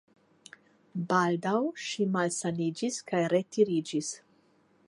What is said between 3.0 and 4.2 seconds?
kaj retiriĝis.